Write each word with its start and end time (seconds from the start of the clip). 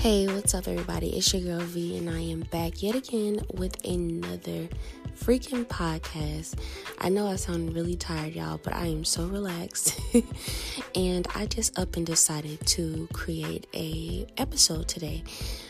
Hey, 0.00 0.26
what's 0.26 0.54
up, 0.54 0.66
everybody? 0.66 1.10
It's 1.14 1.30
your 1.34 1.42
girl 1.42 1.66
V, 1.66 1.98
and 1.98 2.08
I 2.08 2.20
am 2.20 2.40
back 2.50 2.82
yet 2.82 2.94
again 2.94 3.42
with 3.52 3.84
another 3.84 4.66
freaking 5.18 5.64
podcast. 5.64 6.54
I 6.98 7.08
know 7.08 7.26
I 7.26 7.36
sound 7.36 7.74
really 7.74 7.96
tired, 7.96 8.34
y'all, 8.34 8.60
but 8.62 8.74
I 8.74 8.86
am 8.86 9.04
so 9.04 9.26
relaxed. 9.26 10.00
and 10.94 11.26
I 11.34 11.46
just 11.46 11.78
up 11.78 11.96
and 11.96 12.06
decided 12.06 12.64
to 12.66 13.08
create 13.12 13.66
a 13.74 14.26
episode 14.36 14.88
today. 14.88 15.22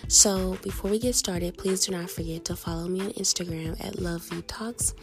So 0.08 0.58
before 0.62 0.90
we 0.90 0.98
get 0.98 1.14
started, 1.14 1.56
please 1.56 1.86
do 1.86 1.92
not 1.92 2.10
forget 2.10 2.44
to 2.46 2.56
follow 2.56 2.88
me 2.88 3.00
on 3.00 3.10
Instagram 3.12 3.82
at 3.84 4.00
Love 4.00 4.22
V 4.22 4.42
Talks. 4.42 4.94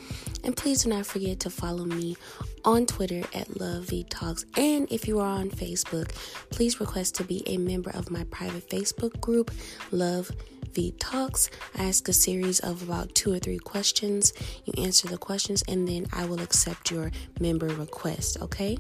And 0.44 0.56
please 0.56 0.84
do 0.84 0.90
not 0.90 1.06
forget 1.06 1.40
to 1.42 1.50
follow 1.50 1.86
me 1.86 2.18
on 2.66 2.86
Twitter 2.86 3.24
at 3.34 3.60
Love 3.60 3.86
V 3.86 4.04
Talks. 4.10 4.46
And 4.58 4.92
if 4.92 5.08
you 5.08 5.20
are 5.20 5.40
on 5.40 5.50
Facebook, 5.50 6.10
please 6.50 6.80
request 6.80 7.16
to 7.16 7.24
be 7.24 7.42
a 7.48 7.58
member 7.58 7.92
of 7.92 8.12
my 8.12 8.26
private 8.26 8.68
Facebook 8.70 9.20
group, 9.22 9.52
Love 9.92 10.32
V 10.74 10.92
Talks. 11.00 11.50
I 11.76 11.86
ask 11.86 12.08
a 12.08 12.14
series 12.14 12.60
of 12.60 12.84
about 12.84 13.16
two 13.16 13.34
or 13.34 13.40
three 13.40 13.58
questions. 13.58 14.34
You 14.66 14.84
answer 14.84 15.08
the 15.08 15.18
questions, 15.18 15.64
and 15.68 15.88
then 15.88 16.06
I 16.14 16.26
will 16.26 16.42
accept 16.42 16.92
your 16.92 17.12
member 17.40 17.68
request. 17.68 18.38
Okay? 18.42 18.78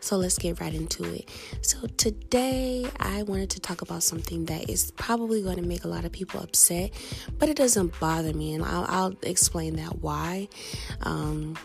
So 0.00 0.16
let's 0.16 0.38
get 0.38 0.60
right 0.60 0.74
into 0.74 1.04
it. 1.04 1.28
So 1.62 1.86
today, 1.96 2.86
I 3.00 3.22
wanted 3.22 3.50
to 3.50 3.60
talk 3.60 3.82
about 3.82 4.02
something 4.02 4.44
that 4.46 4.68
is 4.68 4.90
probably 4.92 5.42
going 5.42 5.56
to 5.56 5.62
make 5.62 5.84
a 5.84 5.88
lot 5.88 6.04
of 6.04 6.12
people 6.12 6.40
upset, 6.40 6.92
but 7.38 7.48
it 7.48 7.56
doesn't 7.56 7.98
bother 7.98 8.34
me, 8.34 8.54
and 8.54 8.64
I'll, 8.64 8.86
I'll 8.88 9.16
explain 9.22 9.76
that 9.76 10.00
why. 10.02 10.48
Um, 11.02 11.56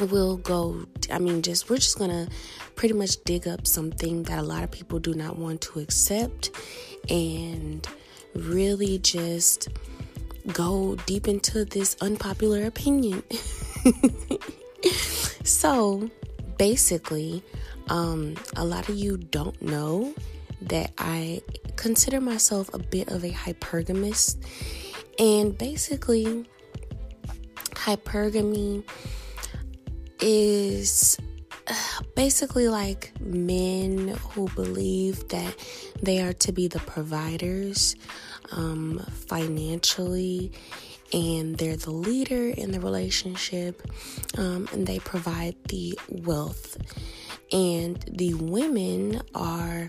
we'll 0.00 0.36
go 0.36 0.86
i 1.10 1.18
mean 1.18 1.42
just 1.42 1.68
we're 1.68 1.76
just 1.76 1.98
gonna 1.98 2.28
pretty 2.76 2.94
much 2.94 3.16
dig 3.24 3.48
up 3.48 3.66
something 3.66 4.22
that 4.22 4.38
a 4.38 4.42
lot 4.42 4.62
of 4.62 4.70
people 4.70 5.00
do 5.00 5.12
not 5.12 5.36
want 5.36 5.60
to 5.60 5.80
accept 5.80 6.52
and 7.10 7.88
really 8.34 8.98
just 8.98 9.68
go 10.52 10.96
deep 11.06 11.28
into 11.28 11.64
this 11.64 11.96
unpopular 12.00 12.64
opinion. 12.64 13.22
So 15.48 16.10
basically 16.58 17.42
um, 17.88 18.36
a 18.54 18.64
lot 18.64 18.90
of 18.90 18.96
you 18.96 19.16
don't 19.16 19.60
know 19.62 20.14
that 20.60 20.92
i 20.98 21.40
consider 21.76 22.20
myself 22.20 22.68
a 22.74 22.78
bit 22.78 23.08
of 23.08 23.24
a 23.24 23.30
hypergamist. 23.30 24.44
And 25.18 25.56
basically 25.56 26.44
hypergamy 27.70 28.84
is 30.20 31.16
basically 32.14 32.68
like 32.68 33.12
men 33.20 34.08
who 34.30 34.48
believe 34.50 35.28
that 35.28 35.54
they 36.00 36.20
are 36.20 36.32
to 36.34 36.52
be 36.52 36.68
the 36.68 36.80
providers 36.80 37.96
um, 38.52 38.98
financially 39.26 40.52
and 41.12 41.56
they're 41.56 41.76
the 41.76 41.90
leader 41.90 42.48
in 42.48 42.70
the 42.70 42.80
relationship 42.80 43.82
um, 44.36 44.68
and 44.72 44.86
they 44.86 44.98
provide 44.98 45.56
the 45.68 45.98
wealth. 46.08 46.76
And 47.50 47.96
the 48.10 48.34
women 48.34 49.22
are 49.34 49.88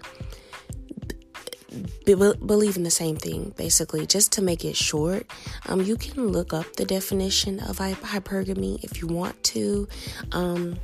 be- 2.06 2.16
believe 2.16 2.78
in 2.78 2.84
the 2.84 2.92
same 2.92 3.16
thing 3.16 3.54
basically 3.58 4.06
just 4.06 4.32
to 4.34 4.42
make 4.42 4.66
it 4.66 4.76
short. 4.76 5.28
Um, 5.68 5.82
you 5.82 5.96
can 5.98 6.30
look 6.30 6.54
up 6.54 6.74
the 6.76 6.86
definition 6.86 7.60
of 7.60 7.78
hypergamy 7.78 8.84
if 8.84 9.02
you 9.02 9.08
want 9.08 9.42
to. 9.44 9.88
Um, 10.32 10.78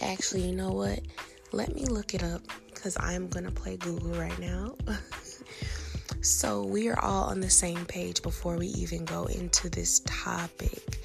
actually 0.00 0.42
you 0.42 0.54
know 0.54 0.70
what? 0.70 1.00
Let 1.52 1.74
me 1.74 1.84
look 1.86 2.14
it 2.14 2.22
up 2.22 2.42
because 2.66 2.96
i'm 3.00 3.28
gonna 3.28 3.50
play 3.50 3.76
google 3.76 4.12
right 4.12 4.38
now. 4.38 4.74
So 6.20 6.64
we 6.64 6.88
are 6.88 6.98
all 7.00 7.24
on 7.24 7.40
the 7.40 7.50
same 7.50 7.84
page 7.86 8.22
before 8.22 8.56
we 8.56 8.66
even 8.68 9.04
go 9.04 9.26
into 9.26 9.70
this 9.70 10.00
topic. 10.04 11.00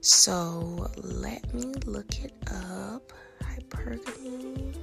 So 0.00 0.90
let 0.96 1.52
me 1.54 1.72
look 1.86 2.22
it 2.22 2.32
up. 2.48 3.12
Hypergamy. 3.42 4.76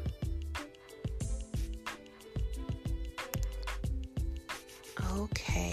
Okay, 5.15 5.71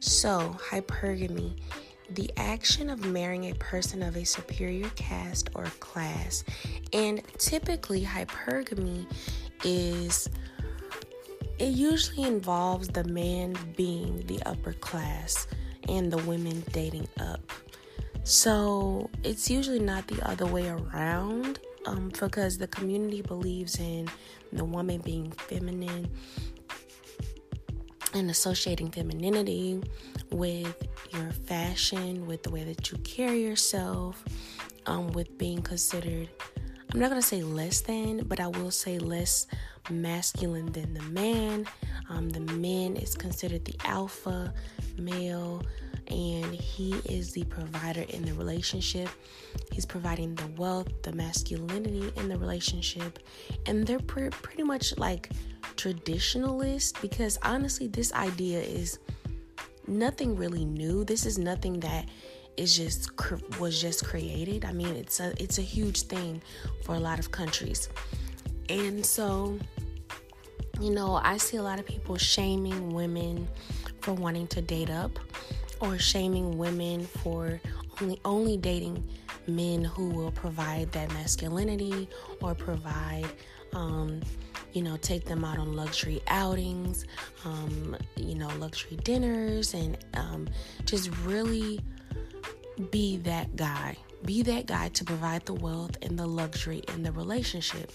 so 0.00 0.54
hypergamy, 0.58 1.58
the 2.10 2.30
action 2.36 2.88
of 2.88 3.04
marrying 3.04 3.50
a 3.50 3.54
person 3.54 4.02
of 4.02 4.16
a 4.16 4.24
superior 4.24 4.88
caste 4.90 5.50
or 5.54 5.64
class. 5.80 6.44
And 6.92 7.22
typically, 7.38 8.02
hypergamy 8.02 9.06
is 9.64 10.28
it 11.58 11.74
usually 11.74 12.22
involves 12.26 12.88
the 12.88 13.04
man 13.04 13.56
being 13.76 14.24
the 14.26 14.42
upper 14.44 14.74
class 14.74 15.46
and 15.88 16.12
the 16.12 16.18
women 16.18 16.62
dating 16.72 17.08
up. 17.18 17.40
So 18.24 19.08
it's 19.22 19.50
usually 19.50 19.78
not 19.78 20.06
the 20.06 20.20
other 20.28 20.46
way 20.46 20.68
around 20.68 21.60
um, 21.86 22.10
because 22.10 22.58
the 22.58 22.66
community 22.66 23.22
believes 23.22 23.78
in 23.78 24.08
the 24.52 24.64
woman 24.64 25.00
being 25.00 25.30
feminine 25.32 26.10
and 28.16 28.30
associating 28.30 28.90
femininity 28.90 29.82
with 30.30 30.88
your 31.12 31.30
fashion, 31.32 32.26
with 32.26 32.42
the 32.42 32.50
way 32.50 32.64
that 32.64 32.90
you 32.90 32.98
carry 32.98 33.42
yourself, 33.42 34.24
um, 34.86 35.08
with 35.08 35.36
being 35.38 35.60
considered, 35.62 36.28
I'm 36.96 37.00
not 37.00 37.10
going 37.10 37.20
to 37.20 37.28
say 37.28 37.42
less 37.42 37.82
than, 37.82 38.24
but 38.24 38.40
I 38.40 38.46
will 38.46 38.70
say 38.70 38.98
less 38.98 39.46
masculine 39.90 40.72
than 40.72 40.94
the 40.94 41.02
man. 41.02 41.66
Um, 42.08 42.30
the 42.30 42.40
man 42.40 42.96
is 42.96 43.14
considered 43.14 43.66
the 43.66 43.74
alpha 43.84 44.54
male 44.96 45.62
and 46.06 46.54
he 46.54 46.94
is 47.04 47.32
the 47.32 47.44
provider 47.44 48.06
in 48.08 48.22
the 48.22 48.32
relationship. 48.32 49.10
He's 49.70 49.84
providing 49.84 50.36
the 50.36 50.46
wealth, 50.56 50.88
the 51.02 51.12
masculinity 51.12 52.10
in 52.16 52.30
the 52.30 52.38
relationship, 52.38 53.18
and 53.66 53.86
they're 53.86 53.98
pre- 53.98 54.30
pretty 54.30 54.62
much 54.62 54.96
like 54.96 55.28
traditionalist 55.76 56.98
because 57.02 57.38
honestly, 57.42 57.88
this 57.88 58.10
idea 58.14 58.60
is 58.60 59.00
nothing 59.86 60.34
really 60.34 60.64
new. 60.64 61.04
This 61.04 61.26
is 61.26 61.36
nothing 61.36 61.78
that 61.80 62.08
is 62.56 62.76
just 62.76 63.10
was 63.60 63.80
just 63.80 64.04
created. 64.04 64.64
I 64.64 64.72
mean, 64.72 64.94
it's 64.96 65.20
a 65.20 65.32
it's 65.42 65.58
a 65.58 65.62
huge 65.62 66.02
thing 66.02 66.42
for 66.82 66.94
a 66.94 67.00
lot 67.00 67.18
of 67.18 67.30
countries, 67.30 67.88
and 68.68 69.04
so 69.04 69.58
you 70.80 70.90
know, 70.90 71.14
I 71.14 71.38
see 71.38 71.56
a 71.56 71.62
lot 71.62 71.78
of 71.78 71.86
people 71.86 72.16
shaming 72.16 72.90
women 72.90 73.48
for 74.00 74.12
wanting 74.12 74.46
to 74.48 74.60
date 74.60 74.90
up 74.90 75.18
or 75.80 75.98
shaming 75.98 76.58
women 76.58 77.06
for 77.06 77.60
only 78.00 78.20
only 78.24 78.56
dating 78.56 79.02
men 79.46 79.84
who 79.84 80.08
will 80.10 80.32
provide 80.32 80.90
that 80.92 81.12
masculinity 81.12 82.08
or 82.42 82.54
provide 82.54 83.26
um, 83.72 84.20
you 84.72 84.82
know 84.82 84.96
take 84.98 85.24
them 85.24 85.44
out 85.44 85.58
on 85.58 85.74
luxury 85.74 86.20
outings 86.28 87.06
um, 87.44 87.96
you 88.16 88.34
know 88.34 88.48
luxury 88.58 88.96
dinners 89.04 89.74
and 89.74 89.98
um, 90.14 90.46
just 90.84 91.10
really 91.24 91.80
be 92.90 93.16
that 93.18 93.56
guy 93.56 93.96
be 94.24 94.42
that 94.42 94.66
guy 94.66 94.88
to 94.88 95.04
provide 95.04 95.44
the 95.46 95.54
wealth 95.54 95.96
and 96.02 96.18
the 96.18 96.26
luxury 96.26 96.82
in 96.94 97.02
the 97.02 97.12
relationship 97.12 97.92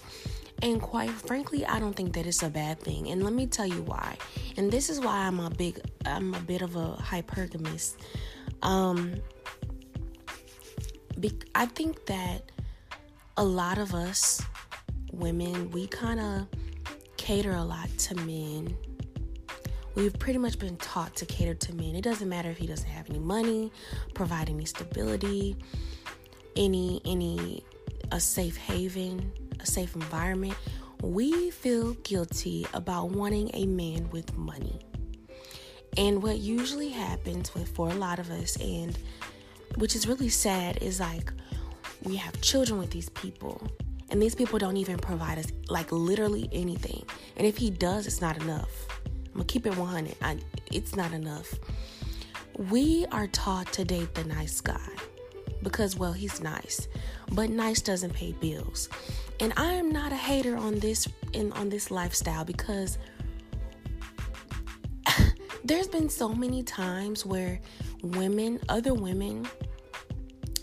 and 0.62 0.80
quite 0.80 1.10
frankly, 1.10 1.66
I 1.66 1.80
don't 1.80 1.94
think 1.94 2.14
that 2.14 2.24
it's 2.24 2.44
a 2.44 2.48
bad 2.48 2.78
thing. 2.78 3.10
And 3.10 3.24
let 3.24 3.32
me 3.32 3.46
tell 3.48 3.66
you 3.66 3.82
why. 3.82 4.16
And 4.56 4.70
this 4.70 4.88
is 4.88 5.00
why 5.00 5.26
I'm 5.26 5.40
a 5.40 5.50
big 5.50 5.80
I'm 6.06 6.32
a 6.34 6.40
bit 6.40 6.62
of 6.62 6.76
a 6.76 6.96
hypergamist. 7.00 7.96
Um 8.62 9.14
be, 11.18 11.32
I 11.54 11.66
think 11.66 12.06
that 12.06 12.52
a 13.36 13.44
lot 13.44 13.78
of 13.78 13.92
us 13.92 14.40
women, 15.12 15.70
we 15.72 15.88
kind 15.88 16.20
of 16.20 16.46
cater 17.16 17.52
a 17.52 17.64
lot 17.64 17.88
to 17.98 18.14
men. 18.14 18.76
We've 19.94 20.18
pretty 20.18 20.38
much 20.38 20.58
been 20.58 20.76
taught 20.78 21.14
to 21.16 21.26
cater 21.26 21.54
to 21.54 21.74
men. 21.74 21.94
It 21.94 22.02
doesn't 22.02 22.28
matter 22.28 22.48
if 22.50 22.58
he 22.58 22.66
doesn't 22.66 22.88
have 22.88 23.10
any 23.10 23.18
money, 23.18 23.70
provide 24.14 24.48
any 24.48 24.64
stability, 24.64 25.56
any 26.56 27.00
any 27.04 27.64
a 28.10 28.20
safe 28.20 28.56
haven, 28.56 29.32
a 29.60 29.66
safe 29.66 29.94
environment, 29.94 30.54
we 31.02 31.50
feel 31.50 31.94
guilty 32.04 32.66
about 32.74 33.10
wanting 33.10 33.50
a 33.54 33.66
man 33.66 34.08
with 34.10 34.36
money. 34.36 34.78
And 35.96 36.22
what 36.22 36.38
usually 36.38 36.90
happens 36.90 37.54
with 37.54 37.68
for 37.74 37.90
a 37.90 37.94
lot 37.94 38.18
of 38.18 38.30
us 38.30 38.56
and 38.56 38.96
which 39.76 39.96
is 39.96 40.06
really 40.06 40.28
sad 40.28 40.82
is 40.82 41.00
like 41.00 41.32
we 42.02 42.16
have 42.16 42.40
children 42.40 42.78
with 42.78 42.90
these 42.90 43.08
people 43.10 43.66
and 44.10 44.20
these 44.20 44.34
people 44.34 44.58
don't 44.58 44.76
even 44.76 44.98
provide 44.98 45.38
us 45.38 45.46
like 45.68 45.90
literally 45.90 46.48
anything. 46.52 47.04
And 47.36 47.46
if 47.46 47.56
he 47.56 47.70
does, 47.70 48.06
it's 48.06 48.20
not 48.20 48.40
enough. 48.42 48.86
I'm 49.32 49.40
gonna 49.40 49.44
keep 49.44 49.66
it 49.66 49.76
100. 49.76 50.14
I, 50.22 50.38
it's 50.70 50.96
not 50.96 51.12
enough. 51.12 51.54
We 52.56 53.06
are 53.12 53.26
taught 53.28 53.72
to 53.74 53.84
date 53.84 54.14
the 54.14 54.24
nice 54.24 54.60
guy 54.60 54.78
because 55.62 55.96
well 55.96 56.12
he's 56.12 56.42
nice 56.42 56.88
but 57.30 57.48
nice 57.48 57.80
doesn't 57.80 58.12
pay 58.12 58.32
bills 58.32 58.88
and 59.38 59.52
i 59.56 59.72
am 59.72 59.92
not 59.92 60.10
a 60.10 60.16
hater 60.16 60.56
on 60.56 60.80
this 60.80 61.06
in 61.34 61.52
on 61.52 61.68
this 61.68 61.88
lifestyle 61.88 62.44
because 62.44 62.98
there's 65.64 65.86
been 65.86 66.08
so 66.08 66.28
many 66.28 66.62
times 66.62 67.24
where 67.24 67.60
women, 68.02 68.60
other 68.68 68.94
women, 68.94 69.48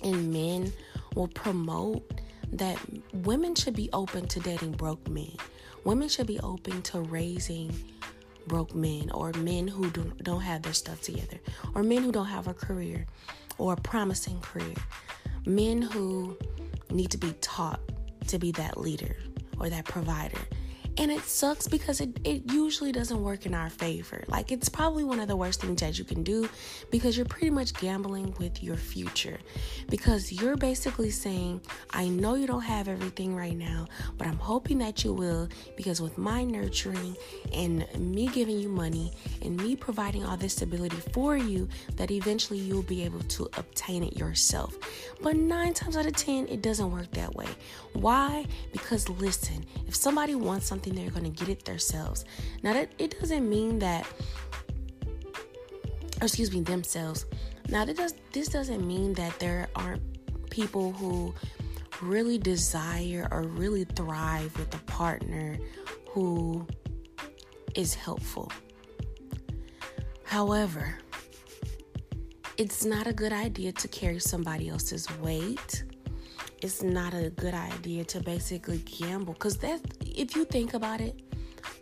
and 0.04 0.32
men 0.32 0.72
will 1.16 1.28
promote 1.28 2.22
that 2.52 2.78
women 3.14 3.56
should 3.56 3.76
be 3.76 3.90
open 3.94 4.28
to 4.28 4.40
dating 4.40 4.74
broke 4.74 5.08
men. 5.08 5.32
Women 5.84 6.10
should 6.10 6.28
be 6.28 6.40
open 6.40 6.82
to 6.84 7.02
raising 7.02 7.74
broke 8.50 8.76
men 8.76 9.10
or 9.12 9.32
men 9.34 9.68
who 9.68 9.90
don't, 9.92 10.22
don't 10.22 10.42
have 10.42 10.62
their 10.64 10.74
stuff 10.74 11.02
together 11.02 11.40
or 11.74 11.84
men 11.84 12.04
who 12.04 12.12
don't 12.12 12.26
have 12.26 12.48
a 12.48 12.54
career 12.54 13.06
or 13.58 13.74
a 13.74 13.78
promising 13.78 14.42
career. 14.42 14.76
Men 15.46 15.82
who 15.82 16.38
need 16.90 17.12
to 17.12 17.18
be 17.18 17.34
taught 17.40 17.80
to 18.28 18.38
be 18.38 18.52
that 18.54 18.78
leader 18.78 19.16
or 19.60 19.70
that 19.70 19.86
provider 19.86 20.42
and 21.00 21.10
it 21.12 21.22
sucks 21.22 21.66
because 21.66 22.02
it, 22.02 22.20
it 22.26 22.52
usually 22.52 22.92
doesn't 22.92 23.24
work 23.24 23.46
in 23.46 23.54
our 23.54 23.70
favor. 23.70 24.22
Like, 24.28 24.52
it's 24.52 24.68
probably 24.68 25.06
one 25.06 25.22
of 25.22 25.30
the 25.30 25.36
worst 25.38 25.62
things 25.62 25.80
that 25.80 25.98
you 25.98 26.04
can 26.04 26.24
do 26.24 26.50
because 26.92 27.16
you're 27.16 27.26
pretty 27.26 27.52
much 27.52 27.74
gambling 27.76 28.36
with 28.38 28.62
your 28.62 28.76
future. 28.76 29.38
Because 29.90 30.34
you're 30.34 30.58
basically 30.58 31.10
saying, 31.10 31.62
I 31.92 32.10
know 32.10 32.36
you 32.36 32.48
don't 32.48 32.64
have 32.64 32.90
everything 32.90 33.34
right 33.34 33.56
now, 33.56 33.88
but 34.18 34.28
I'm 34.28 34.38
hoping 34.38 34.80
that 34.80 35.06
you 35.06 35.14
will 35.14 35.48
because 35.78 36.02
with 36.02 36.18
my 36.18 36.44
nurturing 36.44 37.16
and 37.54 37.88
me 37.96 38.28
giving 38.28 38.60
you 38.60 38.68
money 38.68 39.14
and 39.42 39.56
me 39.56 39.78
providing 39.78 40.26
all 40.26 40.36
this 40.36 40.52
stability 40.54 40.98
for 41.14 41.38
you, 41.38 41.70
that 41.96 42.12
eventually 42.12 42.60
you'll 42.60 42.84
be 42.84 43.06
able 43.06 43.22
to 43.22 43.50
obtain 43.56 44.04
it 44.04 44.18
yourself. 44.18 44.78
But 45.22 45.38
nine 45.38 45.74
times 45.74 45.96
out 45.96 46.06
of 46.06 46.16
ten, 46.18 46.50
it 46.50 46.62
doesn't 46.62 46.92
work 46.92 47.10
that 47.12 47.34
way. 47.36 47.48
Why? 47.94 48.46
Because 48.74 49.08
listen, 49.08 49.66
if 49.88 49.96
somebody 49.96 50.36
wants 50.36 50.66
something, 50.66 50.89
they're 50.90 51.12
going 51.12 51.24
to 51.24 51.30
get 51.30 51.50
it 51.50 51.66
themselves. 51.66 52.26
Now 52.64 52.74
that 52.74 52.92
it 52.98 53.20
doesn't 53.20 53.48
mean 53.48 53.80
that 53.80 54.06
oh, 56.22 56.26
excuse 56.26 56.52
me 56.52 56.62
themselves. 56.62 57.26
Now 57.70 57.86
that 57.86 57.96
does 57.96 58.14
this 58.34 58.50
doesn't 58.50 58.86
mean 58.86 59.14
that 59.14 59.38
there 59.40 59.68
aren't 59.76 60.02
people 60.50 60.92
who 60.94 61.34
really 62.02 62.38
desire 62.38 63.28
or 63.32 63.44
really 63.44 63.84
thrive 63.84 64.58
with 64.58 64.74
a 64.74 64.84
partner 64.86 65.58
who 66.10 66.66
is 67.76 67.94
helpful. 67.94 68.52
However, 70.24 70.98
it's 72.58 72.86
not 72.86 73.08
a 73.08 73.14
good 73.14 73.34
idea 73.34 73.72
to 73.74 73.88
carry 73.88 74.20
somebody 74.20 74.70
else's 74.70 75.10
weight 75.20 75.84
it's 76.62 76.84
not 76.84 77.14
a 77.14 77.30
good 77.30 77.54
idea 77.54 78.04
to 78.06 78.20
basically 78.20 78.80
gamble. 78.80 79.34
Because 79.34 79.58
that 79.58 79.80
if 80.06 80.36
you 80.36 80.46
think 80.46 80.74
about 80.74 81.02
it 81.02 81.22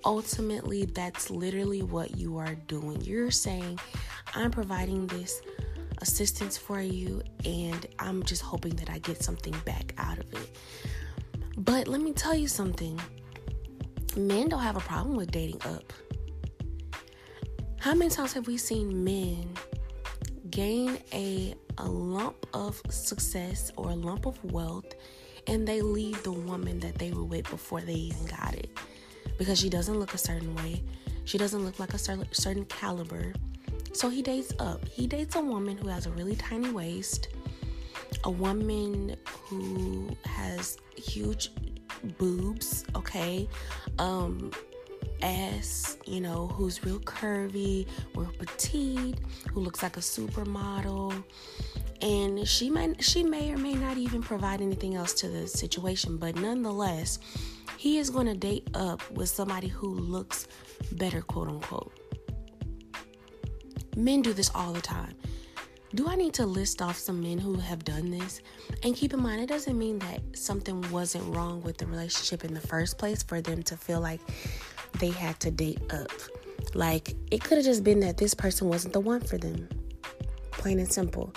ultimately 0.06 0.86
that's 0.86 1.30
literally 1.30 1.82
what 1.82 2.18
you 2.18 2.38
are 2.38 2.56
doing. 2.68 3.02
You're 3.02 3.32
saying 3.32 3.80
i'm 4.36 4.52
providing 4.52 5.08
this 5.08 5.42
assistance 6.02 6.58
for 6.58 6.82
you 6.82 7.22
and 7.46 7.86
i'm 8.00 8.22
just 8.24 8.42
hoping 8.42 8.76
that 8.76 8.90
i 8.90 9.00
get 9.00 9.24
something 9.24 9.56
back 9.66 9.94
out 9.98 10.18
of 10.20 10.34
it. 10.34 10.58
But 11.58 11.88
let 11.88 12.02
me 12.02 12.14
tell 12.14 12.36
you 12.36 12.48
something. 12.48 13.00
Men 14.16 14.50
don't 14.50 14.62
have 14.62 14.78
a 14.78 14.82
problem 14.82 15.16
with 15.16 15.32
dating 15.32 15.62
up. 15.64 15.92
How 17.80 17.94
many 17.94 18.10
times 18.10 18.34
have 18.34 18.48
we 18.48 18.58
seen 18.58 19.04
men 19.04 19.54
gain 20.50 21.00
a 21.14 21.56
a 21.78 21.88
lump 21.88 22.46
of 22.54 22.82
success 22.90 23.72
or 23.76 23.90
a 23.92 23.96
lump 23.96 24.26
of 24.26 24.44
wealth 24.44 24.94
and 25.48 25.68
they 25.68 25.82
leave 25.82 26.22
the 26.24 26.32
woman 26.32 26.80
that 26.80 26.96
they 26.96 27.12
were 27.12 27.24
with 27.24 27.50
before 27.50 27.82
they 27.82 27.94
even 27.94 28.26
got 28.26 28.54
it 28.54 28.70
because 29.38 29.60
she 29.60 29.70
doesn't 29.70 30.00
look 30.00 30.14
a 30.14 30.18
certain 30.18 30.54
way. 30.56 30.84
She 31.26 31.38
doesn't 31.38 31.64
look 31.64 31.80
like 31.80 31.94
a 31.94 31.98
certain 31.98 32.66
caliber. 32.66 33.34
So 33.94 34.10
he 34.10 34.22
dates 34.22 34.54
up. 34.60 34.88
He 34.88 35.08
dates 35.08 35.36
a 35.36 35.42
woman 35.42 35.78
who 35.78 35.88
has 35.88 36.06
a 36.06 36.12
really 36.12 36.36
tiny 36.36 36.70
waist, 36.70 37.30
a 38.24 38.32
woman 38.32 39.16
who 39.26 40.10
has 40.26 40.78
huge 40.96 41.52
boobs, 42.18 42.86
okay? 42.96 43.48
Um 44.00 44.52
ass, 45.22 45.98
you 46.06 46.22
know, 46.22 46.48
who's 46.48 46.84
real 46.84 47.00
curvy, 47.00 47.88
real 48.16 48.32
petite, 48.38 49.20
who 49.52 49.60
looks 49.60 49.84
like 49.84 49.98
a 49.98 50.02
supermodel. 50.02 51.24
And 52.02 52.48
she 52.48 52.70
might 52.70 53.04
she 53.04 53.24
may 53.24 53.52
or 53.52 53.58
may 53.58 53.74
not 53.74 53.98
even 53.98 54.22
provide 54.22 54.62
anything 54.62 54.96
else 54.96 55.14
to 55.16 55.30
the 55.30 55.48
situation, 55.48 56.18
but 56.18 56.36
nonetheless, 56.36 57.20
he 57.78 57.98
is 57.98 58.10
going 58.10 58.28
to 58.28 58.36
date 58.36 58.68
up 58.74 59.10
with 59.12 59.30
somebody 59.30 59.68
who 59.68 59.88
looks 59.88 60.48
better, 60.94 61.22
quote 61.22 61.48
unquote. 61.48 61.92
Men 63.96 64.22
do 64.22 64.34
this 64.34 64.52
all 64.54 64.74
the 64.74 64.82
time. 64.82 65.16
Do 65.96 66.08
I 66.10 66.16
need 66.16 66.34
to 66.36 66.46
list 66.46 66.82
off 66.82 66.98
some 66.98 67.22
men 67.22 67.38
who 67.38 67.56
have 67.56 67.84
done 67.86 68.12
this? 68.12 68.42
And 68.84 68.94
keep 68.96 69.14
in 69.14 69.22
mind, 69.22 69.42
it 69.42 69.48
doesn't 69.48 69.78
mean 69.78 70.00
that 70.00 70.22
something 70.34 70.82
wasn't 70.92 71.34
wrong 71.34 71.64
with 71.64 71.78
the 71.78 71.88
relationship 71.88 72.44
in 72.44 72.54
the 72.54 72.62
first 72.62 72.98
place 72.98 73.24
for 73.24 73.42
them 73.42 73.64
to 73.64 73.78
feel 73.78 74.02
like 74.02 74.20
they 75.00 75.10
had 75.10 75.40
to 75.42 75.52
date 75.52 75.82
up. 75.92 76.12
Like, 76.74 77.16
it 77.32 77.44
could 77.44 77.58
have 77.58 77.66
just 77.66 77.84
been 77.84 78.00
that 78.02 78.18
this 78.18 78.34
person 78.34 78.68
wasn't 78.68 78.94
the 78.94 79.00
one 79.00 79.22
for 79.22 79.38
them. 79.38 79.68
Plain 80.52 80.80
and 80.80 80.92
simple. 80.92 81.34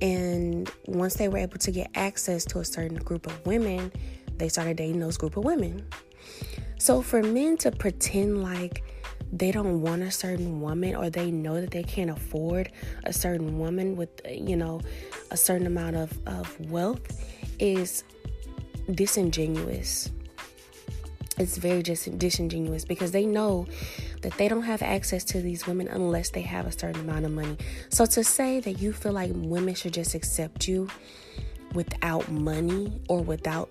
And 0.00 0.70
once 0.86 1.14
they 1.14 1.28
were 1.28 1.38
able 1.38 1.58
to 1.58 1.70
get 1.70 1.90
access 1.94 2.44
to 2.46 2.58
a 2.58 2.64
certain 2.64 2.98
group 2.98 3.26
of 3.26 3.46
women, 3.46 3.92
they 4.36 4.48
started 4.48 4.76
dating 4.76 5.00
those 5.00 5.16
group 5.16 5.36
of 5.36 5.44
women. 5.44 5.86
So 6.78 7.00
for 7.02 7.22
men 7.22 7.56
to 7.58 7.70
pretend 7.70 8.42
like 8.42 8.82
they 9.32 9.50
don't 9.50 9.80
want 9.80 10.02
a 10.02 10.10
certain 10.10 10.60
woman 10.60 10.94
or 10.94 11.10
they 11.10 11.30
know 11.30 11.60
that 11.60 11.70
they 11.70 11.82
can't 11.82 12.10
afford 12.10 12.70
a 13.04 13.12
certain 13.12 13.58
woman 13.58 13.96
with 13.96 14.08
you 14.28 14.56
know 14.56 14.80
a 15.30 15.36
certain 15.36 15.66
amount 15.66 15.96
of, 15.96 16.16
of 16.26 16.70
wealth 16.70 17.00
is 17.58 18.04
disingenuous 18.92 20.10
it's 21.38 21.58
very 21.58 21.82
just 21.82 22.18
disingenuous 22.18 22.84
because 22.84 23.10
they 23.10 23.26
know 23.26 23.66
that 24.22 24.32
they 24.38 24.48
don't 24.48 24.62
have 24.62 24.82
access 24.82 25.22
to 25.24 25.40
these 25.40 25.66
women 25.66 25.88
unless 25.88 26.30
they 26.30 26.40
have 26.42 26.66
a 26.66 26.72
certain 26.72 27.02
amount 27.02 27.24
of 27.24 27.32
money. 27.32 27.56
So 27.90 28.06
to 28.06 28.24
say 28.24 28.60
that 28.60 28.80
you 28.80 28.92
feel 28.92 29.12
like 29.12 29.30
women 29.34 29.74
should 29.74 29.94
just 29.94 30.14
accept 30.14 30.66
you 30.66 30.88
without 31.74 32.30
money 32.30 32.92
or 33.08 33.22
without 33.22 33.70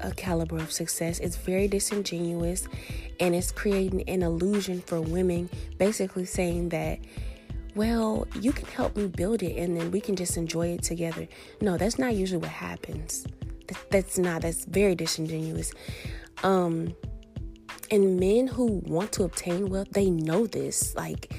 a 0.00 0.12
caliber 0.12 0.56
of 0.56 0.72
success 0.72 1.20
is 1.20 1.36
very 1.36 1.68
disingenuous 1.68 2.66
and 3.20 3.34
it's 3.34 3.52
creating 3.52 4.08
an 4.08 4.22
illusion 4.22 4.80
for 4.80 5.00
women 5.00 5.48
basically 5.78 6.24
saying 6.24 6.70
that 6.70 6.98
well, 7.74 8.26
you 8.38 8.52
can 8.52 8.66
help 8.68 8.96
me 8.96 9.06
build 9.06 9.42
it 9.42 9.56
and 9.56 9.76
then 9.76 9.90
we 9.90 10.00
can 10.00 10.14
just 10.14 10.36
enjoy 10.36 10.68
it 10.68 10.82
together. 10.82 11.26
No, 11.62 11.78
that's 11.78 11.98
not 11.98 12.14
usually 12.14 12.40
what 12.42 12.50
happens. 12.50 13.26
That's 13.90 14.18
not, 14.18 14.42
that's 14.42 14.64
very 14.64 14.94
disingenuous. 14.94 15.72
Um, 16.42 16.94
and 17.90 18.18
men 18.18 18.46
who 18.46 18.66
want 18.66 19.12
to 19.12 19.24
obtain 19.24 19.68
wealth, 19.68 19.90
they 19.92 20.10
know 20.10 20.46
this. 20.46 20.94
Like, 20.94 21.32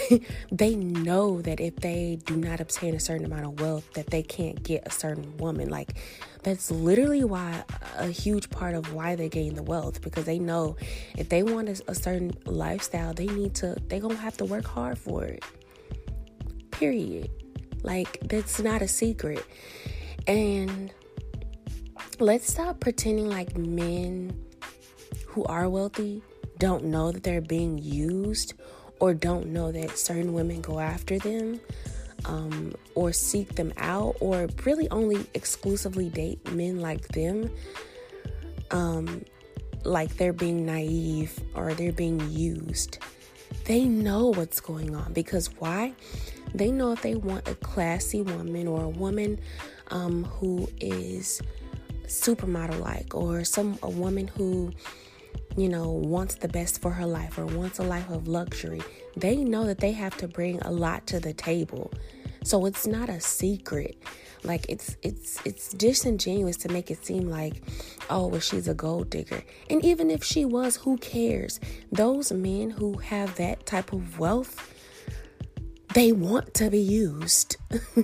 they 0.52 0.74
know 0.74 1.42
that 1.42 1.60
if 1.60 1.76
they 1.76 2.18
do 2.24 2.36
not 2.36 2.60
obtain 2.60 2.94
a 2.94 3.00
certain 3.00 3.26
amount 3.26 3.44
of 3.44 3.60
wealth, 3.60 3.92
that 3.92 4.06
they 4.06 4.22
can't 4.22 4.62
get 4.62 4.86
a 4.86 4.90
certain 4.90 5.36
woman. 5.36 5.68
Like, 5.68 5.94
that's 6.42 6.70
literally 6.70 7.24
why 7.24 7.64
a 7.98 8.08
huge 8.08 8.50
part 8.50 8.74
of 8.74 8.92
why 8.94 9.16
they 9.16 9.28
gain 9.28 9.54
the 9.54 9.62
wealth 9.62 10.00
because 10.00 10.24
they 10.24 10.38
know 10.38 10.76
if 11.16 11.28
they 11.28 11.42
want 11.42 11.68
a, 11.68 11.82
a 11.88 11.94
certain 11.94 12.32
lifestyle, 12.46 13.12
they 13.12 13.26
need 13.26 13.54
to, 13.56 13.76
they 13.88 14.00
gonna 14.00 14.14
have 14.14 14.36
to 14.38 14.44
work 14.44 14.64
hard 14.64 14.98
for 14.98 15.24
it. 15.24 15.44
Period. 16.70 17.30
Like, 17.82 18.18
that's 18.22 18.60
not 18.60 18.82
a 18.82 18.88
secret. 18.88 19.44
And 20.26 20.92
let's 22.18 22.50
stop 22.50 22.80
pretending 22.80 23.28
like 23.28 23.56
men 23.56 24.38
who 25.26 25.44
are 25.44 25.68
wealthy 25.68 26.22
don't 26.58 26.84
know 26.84 27.10
that 27.10 27.22
they're 27.22 27.40
being 27.40 27.78
used 27.78 28.54
or 29.00 29.14
don't 29.14 29.46
know 29.46 29.72
that 29.72 29.98
certain 29.98 30.32
women 30.32 30.60
go 30.60 30.78
after 30.78 31.18
them 31.18 31.60
um, 32.24 32.72
or 32.94 33.12
seek 33.12 33.54
them 33.56 33.72
out 33.78 34.16
or 34.20 34.48
really 34.64 34.88
only 34.90 35.26
exclusively 35.34 36.08
date 36.08 36.52
men 36.52 36.80
like 36.80 37.08
them 37.08 37.50
um, 38.70 39.24
like 39.84 40.16
they're 40.16 40.32
being 40.32 40.66
naive 40.66 41.38
or 41.54 41.74
they're 41.74 41.92
being 41.92 42.20
used. 42.30 42.98
They 43.64 43.84
know 43.84 44.28
what's 44.28 44.60
going 44.60 44.94
on 44.94 45.12
because 45.12 45.48
why? 45.58 45.94
They 46.54 46.70
know 46.70 46.92
if 46.92 47.02
they 47.02 47.14
want 47.14 47.48
a 47.48 47.54
classy 47.56 48.22
woman 48.22 48.66
or 48.66 48.84
a 48.84 48.88
woman 48.88 49.40
um, 49.90 50.24
who 50.24 50.68
is 50.80 51.40
supermodel 52.12 52.80
like 52.80 53.14
or 53.14 53.44
some 53.44 53.78
a 53.82 53.90
woman 53.90 54.28
who 54.28 54.72
you 55.56 55.68
know 55.68 55.90
wants 55.90 56.34
the 56.36 56.48
best 56.48 56.80
for 56.80 56.90
her 56.90 57.06
life 57.06 57.38
or 57.38 57.46
wants 57.46 57.78
a 57.78 57.82
life 57.82 58.08
of 58.10 58.28
luxury 58.28 58.82
they 59.16 59.36
know 59.36 59.66
that 59.66 59.78
they 59.78 59.92
have 59.92 60.16
to 60.18 60.28
bring 60.28 60.60
a 60.62 60.70
lot 60.70 61.06
to 61.08 61.20
the 61.20 61.32
table. 61.32 61.92
So 62.44 62.66
it's 62.66 62.86
not 62.86 63.08
a 63.08 63.20
secret. 63.20 64.02
Like 64.42 64.66
it's 64.68 64.96
it's 65.02 65.40
it's 65.44 65.72
disingenuous 65.72 66.56
to 66.58 66.68
make 66.68 66.90
it 66.90 67.04
seem 67.04 67.30
like 67.30 67.62
oh 68.10 68.26
well 68.26 68.40
she's 68.40 68.66
a 68.66 68.74
gold 68.74 69.10
digger. 69.10 69.42
And 69.70 69.84
even 69.84 70.10
if 70.10 70.24
she 70.24 70.44
was 70.44 70.76
who 70.76 70.96
cares? 70.98 71.60
Those 71.92 72.32
men 72.32 72.70
who 72.70 72.98
have 72.98 73.36
that 73.36 73.66
type 73.66 73.92
of 73.92 74.18
wealth 74.18 74.74
they 75.94 76.12
want 76.12 76.54
to 76.54 76.70
be 76.70 76.78
used. 76.78 77.56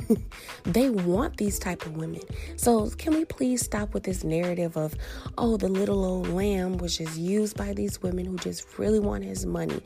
they 0.64 0.90
want 0.90 1.37
these 1.37 1.59
type 1.59 1.87
of 1.87 1.97
women. 1.97 2.23
So 2.57 2.90
can 2.90 3.14
we 3.14 3.25
please 3.25 3.64
stop 3.64 3.95
with 3.95 4.02
this 4.02 4.25
narrative 4.25 4.76
of, 4.76 4.95
oh, 5.37 5.57
the 5.57 5.68
little 5.68 6.04
old 6.04 6.28
lamb 6.28 6.78
was 6.78 6.99
just 6.99 7.16
used 7.16 7.57
by 7.57 7.73
these 7.73 8.02
women 8.02 8.26
who 8.26 8.37
just 8.38 8.78
really 8.78 9.00
want 9.00 9.25
his 9.25 9.47
money. 9.47 9.80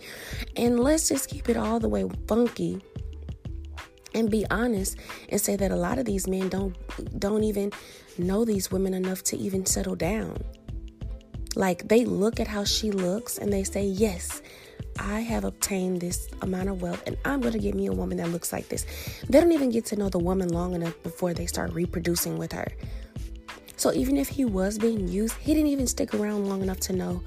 And 0.57 0.81
let's 0.81 1.09
just 1.09 1.29
keep 1.29 1.49
it 1.49 1.57
all 1.57 1.79
the 1.79 1.89
way 1.89 2.09
funky 2.27 2.81
and 4.15 4.31
be 4.31 4.47
honest 4.51 4.97
and 5.29 5.41
say 5.41 5.57
that 5.57 5.71
a 5.71 5.77
lot 5.77 5.99
of 5.99 6.05
these 6.05 6.29
men 6.29 6.49
don't 6.49 6.77
don't 7.19 7.45
even 7.45 7.73
know 8.19 8.45
these 8.45 8.71
women 8.71 8.95
enough 8.95 9.23
to 9.25 9.37
even 9.37 9.65
settle 9.67 9.97
down. 9.97 10.43
Like 11.55 11.89
they 11.89 12.05
look 12.05 12.41
at 12.41 12.49
how 12.49 12.65
she 12.65 12.91
looks 12.91 13.39
and 13.39 13.53
they 13.53 13.65
say, 13.65 13.85
"Yes, 13.85 14.43
I 14.99 15.21
have 15.21 15.45
obtained 15.45 16.01
this 16.01 16.29
amount 16.43 16.69
of 16.69 16.83
wealth 16.83 17.03
and 17.07 17.17
I'm 17.25 17.41
going 17.41 17.53
to 17.53 17.59
get 17.59 17.75
me 17.75 17.87
a 17.87 17.93
woman 17.93 18.19
that 18.19 18.29
looks 18.29 18.53
like 18.53 18.69
this. 18.69 18.87
They 19.29 19.41
don't 19.41 19.53
even 19.53 19.71
get 19.71 19.87
to 19.87 19.97
know 19.97 20.09
the 20.09 20.19
woman 20.19 20.49
long 20.49 20.75
enough 20.75 21.01
before 21.03 21.35
they 21.35 21.47
start 21.47 21.73
reproducing 21.73 22.39
with 22.39 22.53
her. 22.53 22.69
So 23.77 23.93
even 23.93 24.17
if 24.17 24.29
he 24.29 24.45
was 24.45 24.79
being 24.79 25.09
used, 25.09 25.37
he 25.39 25.55
didn't 25.55 25.71
even 25.71 25.87
stick 25.87 26.15
around 26.15 26.49
long 26.49 26.63
enough 26.63 26.81
to 26.81 26.93
know 26.93 27.23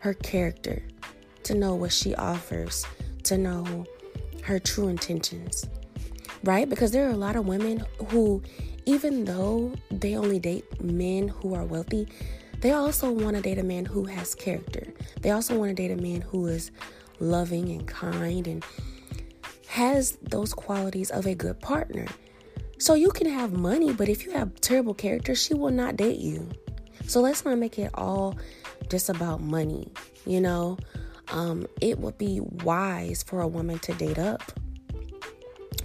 her 0.00 0.14
character, 0.14 0.82
to 1.44 1.54
know 1.54 1.74
what 1.74 1.92
she 1.92 2.14
offers, 2.14 2.84
to 3.24 3.38
know 3.38 3.86
her 4.42 4.58
true 4.58 4.88
intentions. 4.88 5.66
Right? 6.42 6.68
Because 6.68 6.90
there 6.90 7.06
are 7.06 7.12
a 7.12 7.16
lot 7.16 7.36
of 7.36 7.46
women 7.46 7.84
who, 8.08 8.42
even 8.86 9.24
though 9.24 9.72
they 9.90 10.16
only 10.16 10.38
date 10.38 10.82
men 10.82 11.28
who 11.28 11.54
are 11.54 11.64
wealthy, 11.64 12.08
they 12.60 12.72
also 12.72 13.10
want 13.10 13.36
to 13.36 13.42
date 13.42 13.58
a 13.58 13.62
man 13.62 13.84
who 13.84 14.04
has 14.04 14.34
character. 14.34 14.92
They 15.20 15.30
also 15.30 15.58
want 15.58 15.70
to 15.70 15.74
date 15.74 15.92
a 15.92 16.00
man 16.00 16.20
who 16.20 16.46
is 16.46 16.70
loving 17.20 17.70
and 17.70 17.86
kind 17.86 18.46
and 18.46 18.64
has 19.68 20.18
those 20.22 20.52
qualities 20.52 21.10
of 21.10 21.26
a 21.26 21.34
good 21.34 21.60
partner. 21.60 22.06
So 22.78 22.94
you 22.94 23.10
can 23.10 23.28
have 23.28 23.52
money, 23.52 23.92
but 23.92 24.08
if 24.08 24.24
you 24.24 24.32
have 24.32 24.60
terrible 24.60 24.94
character, 24.94 25.34
she 25.34 25.54
will 25.54 25.70
not 25.70 25.96
date 25.96 26.18
you. 26.18 26.48
So 27.06 27.20
let's 27.20 27.44
not 27.44 27.58
make 27.58 27.78
it 27.78 27.90
all 27.94 28.36
just 28.88 29.08
about 29.08 29.40
money, 29.40 29.92
you 30.26 30.40
know? 30.40 30.78
Um, 31.28 31.66
it 31.80 31.98
would 31.98 32.18
be 32.18 32.40
wise 32.40 33.22
for 33.22 33.40
a 33.40 33.46
woman 33.46 33.78
to 33.80 33.92
date 33.94 34.18
up. 34.18 34.42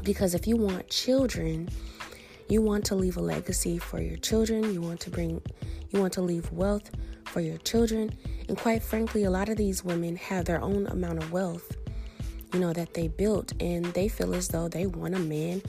Because 0.04 0.34
if 0.34 0.48
you 0.48 0.56
want 0.56 0.90
children, 0.90 1.70
you 2.48 2.62
want 2.62 2.86
to 2.86 2.96
leave 2.96 3.18
a 3.18 3.22
legacy 3.22 3.78
for 3.78 4.00
your 4.00 4.18
children, 4.18 4.74
you 4.74 4.82
want 4.82 5.00
to 5.02 5.10
bring 5.10 5.42
you 5.90 6.00
want 6.00 6.14
to 6.14 6.22
leave 6.22 6.52
wealth 6.52 6.92
for 7.26 7.40
your 7.40 7.58
children, 7.60 8.12
and 8.48 8.58
quite 8.58 8.84
frankly, 8.84 9.24
a 9.24 9.32
lot 9.32 9.50
of 9.50 9.58
these 9.58 9.84
women 9.84 10.16
have 10.18 10.46
their 10.46 10.62
own 10.62 10.88
amount 10.88 11.24
of 11.24 11.32
wealth, 11.32 11.76
you 12.54 12.60
know, 12.60 12.74
that 12.74 12.94
they 12.94 13.08
built, 13.08 13.54
and 13.60 13.86
they 13.86 14.08
feel 14.08 14.36
as 14.36 14.48
though 14.50 14.68
they 14.68 14.86
want 14.86 15.16
a 15.16 15.20
man 15.20 15.62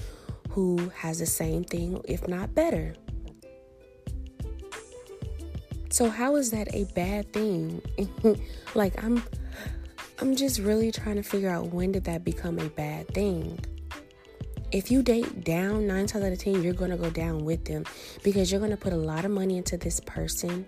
who 0.50 0.90
has 0.96 1.18
the 1.18 1.26
same 1.26 1.64
thing, 1.64 2.00
if 2.04 2.26
not 2.28 2.54
better. 2.54 2.94
So 5.90 6.10
how 6.10 6.36
is 6.36 6.50
that 6.50 6.74
a 6.74 6.84
bad 6.94 7.32
thing? 7.32 7.80
like 8.74 9.02
I'm 9.02 9.22
I'm 10.18 10.36
just 10.36 10.60
really 10.60 10.92
trying 10.92 11.16
to 11.16 11.22
figure 11.22 11.48
out 11.48 11.72
when 11.72 11.92
did 11.92 12.04
that 12.04 12.24
become 12.24 12.58
a 12.58 12.68
bad 12.68 13.08
thing? 13.14 13.58
If 14.72 14.90
you 14.90 15.02
date 15.02 15.44
down, 15.44 15.86
nine 15.86 16.06
times 16.06 16.24
out 16.24 16.32
of 16.32 16.38
ten, 16.38 16.62
you're 16.62 16.74
gonna 16.74 16.98
go 16.98 17.08
down 17.08 17.44
with 17.44 17.64
them 17.64 17.84
because 18.22 18.50
you're 18.50 18.60
gonna 18.60 18.76
put 18.76 18.92
a 18.92 18.96
lot 18.96 19.24
of 19.24 19.30
money 19.30 19.56
into 19.56 19.78
this 19.78 20.00
person 20.00 20.66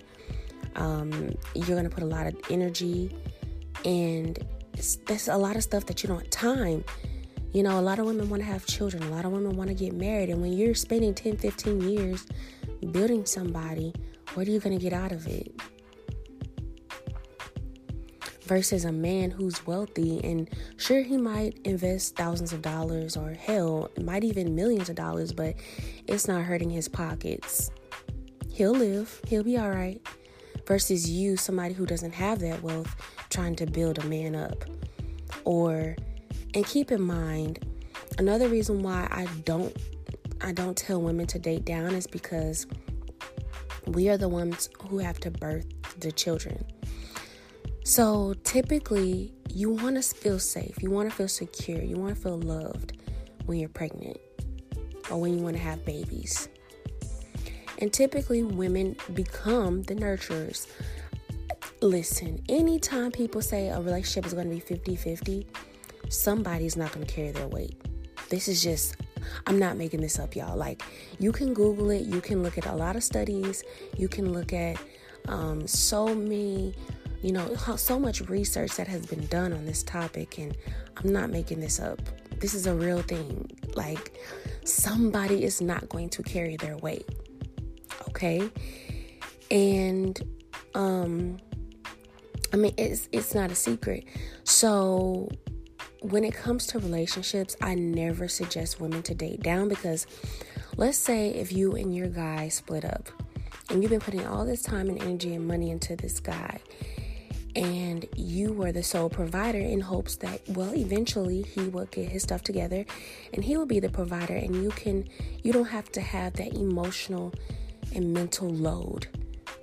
um, 0.78 1.34
you're 1.54 1.66
going 1.66 1.84
to 1.84 1.90
put 1.90 2.04
a 2.04 2.06
lot 2.06 2.26
of 2.26 2.34
energy 2.50 3.14
and 3.84 4.38
there's 5.06 5.28
a 5.28 5.36
lot 5.36 5.56
of 5.56 5.62
stuff 5.62 5.86
that 5.86 6.02
you 6.02 6.08
don't 6.08 6.20
have 6.20 6.30
time. 6.30 6.84
You 7.52 7.62
know, 7.62 7.78
a 7.78 7.82
lot 7.82 7.98
of 7.98 8.06
women 8.06 8.28
want 8.28 8.42
to 8.42 8.46
have 8.46 8.64
children, 8.66 9.02
a 9.02 9.10
lot 9.10 9.24
of 9.24 9.32
women 9.32 9.56
want 9.56 9.68
to 9.68 9.74
get 9.74 9.92
married. 9.92 10.30
And 10.30 10.40
when 10.40 10.52
you're 10.52 10.74
spending 10.74 11.14
10, 11.14 11.38
15 11.38 11.80
years 11.80 12.26
building 12.92 13.26
somebody, 13.26 13.92
what 14.34 14.46
are 14.46 14.50
you 14.50 14.60
going 14.60 14.78
to 14.78 14.82
get 14.82 14.92
out 14.92 15.10
of 15.10 15.26
it? 15.26 15.52
Versus 18.44 18.84
a 18.84 18.92
man 18.92 19.30
who's 19.30 19.66
wealthy 19.66 20.22
and 20.22 20.48
sure, 20.76 21.02
he 21.02 21.16
might 21.16 21.58
invest 21.64 22.16
thousands 22.16 22.52
of 22.52 22.62
dollars 22.62 23.16
or 23.16 23.32
hell, 23.32 23.90
might 24.00 24.24
even 24.24 24.54
millions 24.54 24.88
of 24.88 24.94
dollars, 24.94 25.32
but 25.32 25.54
it's 26.06 26.28
not 26.28 26.42
hurting 26.42 26.70
his 26.70 26.88
pockets. 26.88 27.70
He'll 28.50 28.72
live, 28.72 29.20
he'll 29.26 29.44
be 29.44 29.58
all 29.58 29.70
right 29.70 30.00
versus 30.68 31.08
you, 31.08 31.34
somebody 31.38 31.72
who 31.72 31.86
doesn't 31.86 32.12
have 32.12 32.40
that 32.40 32.62
wealth, 32.62 32.94
trying 33.30 33.56
to 33.56 33.64
build 33.64 33.98
a 33.98 34.04
man 34.04 34.36
up. 34.36 34.64
Or, 35.44 35.96
and 36.54 36.66
keep 36.66 36.92
in 36.92 37.00
mind, 37.00 37.58
another 38.18 38.48
reason 38.48 38.82
why 38.82 39.08
I 39.10 39.26
don't 39.44 39.74
I 40.40 40.52
don't 40.52 40.76
tell 40.76 41.00
women 41.00 41.26
to 41.28 41.38
date 41.40 41.64
down 41.64 41.94
is 41.94 42.06
because 42.06 42.68
we 43.86 44.08
are 44.08 44.16
the 44.16 44.28
ones 44.28 44.68
who 44.88 44.98
have 44.98 45.18
to 45.20 45.32
birth 45.32 45.66
the 45.98 46.12
children. 46.12 46.64
So 47.82 48.34
typically, 48.44 49.32
you 49.48 49.70
want 49.70 49.96
to 49.96 50.02
feel 50.02 50.38
safe, 50.38 50.80
you 50.80 50.90
want 50.90 51.10
to 51.10 51.16
feel 51.16 51.26
secure, 51.26 51.82
you 51.82 51.96
want 51.96 52.14
to 52.14 52.20
feel 52.20 52.38
loved 52.38 52.92
when 53.46 53.58
you're 53.58 53.68
pregnant 53.68 54.18
or 55.10 55.20
when 55.20 55.36
you 55.36 55.42
want 55.42 55.56
to 55.56 55.62
have 55.62 55.84
babies. 55.84 56.48
And 57.78 57.92
typically, 57.92 58.42
women 58.42 58.96
become 59.14 59.82
the 59.84 59.94
nurturers. 59.94 60.66
Listen, 61.80 62.42
anytime 62.48 63.12
people 63.12 63.40
say 63.40 63.68
a 63.68 63.80
relationship 63.80 64.26
is 64.26 64.34
going 64.34 64.48
to 64.48 64.54
be 64.54 64.60
50 64.60 64.96
50, 64.96 65.46
somebody's 66.08 66.76
not 66.76 66.92
going 66.92 67.06
to 67.06 67.12
carry 67.12 67.30
their 67.30 67.46
weight. 67.46 67.80
This 68.30 68.48
is 68.48 68.62
just, 68.62 68.96
I'm 69.46 69.60
not 69.60 69.76
making 69.76 70.00
this 70.00 70.18
up, 70.18 70.34
y'all. 70.34 70.56
Like, 70.56 70.82
you 71.20 71.30
can 71.30 71.54
Google 71.54 71.90
it, 71.90 72.02
you 72.02 72.20
can 72.20 72.42
look 72.42 72.58
at 72.58 72.66
a 72.66 72.74
lot 72.74 72.96
of 72.96 73.04
studies, 73.04 73.62
you 73.96 74.08
can 74.08 74.32
look 74.32 74.52
at 74.52 74.76
um, 75.28 75.66
so 75.66 76.12
many, 76.12 76.74
you 77.22 77.30
know, 77.30 77.54
so 77.76 77.98
much 77.98 78.22
research 78.22 78.74
that 78.76 78.88
has 78.88 79.06
been 79.06 79.24
done 79.28 79.52
on 79.52 79.64
this 79.64 79.84
topic, 79.84 80.38
and 80.38 80.56
I'm 80.96 81.12
not 81.12 81.30
making 81.30 81.60
this 81.60 81.78
up. 81.78 82.00
This 82.40 82.54
is 82.54 82.66
a 82.66 82.74
real 82.74 83.02
thing. 83.02 83.48
Like, 83.76 84.18
somebody 84.64 85.44
is 85.44 85.60
not 85.60 85.88
going 85.88 86.08
to 86.10 86.24
carry 86.24 86.56
their 86.56 86.76
weight 86.78 87.06
okay? 88.08 88.50
And 89.50 90.20
um 90.74 91.38
I 92.52 92.56
mean 92.56 92.74
it's 92.76 93.08
it's 93.12 93.34
not 93.34 93.50
a 93.50 93.54
secret. 93.54 94.04
So 94.44 95.28
when 96.00 96.24
it 96.24 96.34
comes 96.34 96.66
to 96.68 96.78
relationships, 96.78 97.56
I 97.60 97.74
never 97.74 98.28
suggest 98.28 98.80
women 98.80 99.02
to 99.04 99.14
date 99.14 99.42
down 99.42 99.68
because 99.68 100.06
let's 100.76 100.98
say 100.98 101.30
if 101.30 101.52
you 101.52 101.74
and 101.74 101.94
your 101.94 102.08
guy 102.08 102.48
split 102.48 102.84
up 102.84 103.08
and 103.70 103.82
you've 103.82 103.90
been 103.90 104.00
putting 104.00 104.26
all 104.26 104.44
this 104.44 104.62
time 104.62 104.88
and 104.88 105.02
energy 105.02 105.34
and 105.34 105.46
money 105.46 105.70
into 105.70 105.96
this 105.96 106.20
guy 106.20 106.60
and 107.56 108.06
you 108.14 108.52
were 108.52 108.70
the 108.70 108.82
sole 108.82 109.08
provider 109.08 109.58
in 109.58 109.80
hopes 109.80 110.16
that 110.16 110.40
well 110.50 110.74
eventually 110.74 111.42
he 111.42 111.62
will 111.62 111.86
get 111.86 112.08
his 112.08 112.22
stuff 112.22 112.42
together 112.42 112.84
and 113.32 113.42
he 113.42 113.56
will 113.56 113.66
be 113.66 113.80
the 113.80 113.88
provider 113.88 114.34
and 114.34 114.62
you 114.62 114.70
can 114.70 115.08
you 115.42 115.52
don't 115.52 115.66
have 115.66 115.90
to 115.90 116.00
have 116.00 116.34
that 116.34 116.54
emotional 116.54 117.32
and 117.94 118.12
mental 118.12 118.48
load 118.48 119.06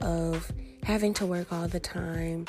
of 0.01 0.51
having 0.83 1.13
to 1.15 1.25
work 1.25 1.51
all 1.51 1.67
the 1.67 1.79
time 1.79 2.45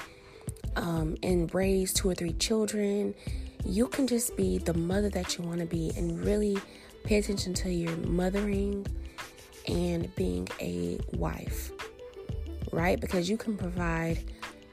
um, 0.76 1.16
and 1.23 1.52
raise 1.54 1.92
two 1.92 2.09
or 2.09 2.14
three 2.14 2.33
children. 2.35 3.14
You 3.64 3.88
can 3.88 4.06
just 4.06 4.37
be 4.37 4.59
the 4.59 4.75
mother 4.75 5.09
that 5.11 5.37
you 5.37 5.45
want 5.45 5.61
to 5.61 5.66
be 5.66 5.92
and 5.97 6.25
really 6.25 6.59
pay 7.04 7.16
attention 7.16 7.54
to 7.54 7.71
your 7.71 7.97
mothering 7.99 8.87
and 9.66 10.14
being 10.14 10.49
a 10.61 10.99
wife, 11.14 11.73
right? 12.73 13.00
Because 13.00 13.28
you 13.28 13.37
can 13.37 13.56
provide 13.56 14.18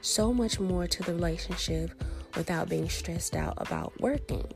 so 0.00 0.32
much 0.32 0.60
more 0.60 0.86
to 0.86 1.02
the 1.02 1.14
relationship 1.14 1.90
without 2.36 2.68
being 2.68 2.88
stressed 2.88 3.34
out 3.34 3.54
about 3.56 3.98
working, 4.00 4.46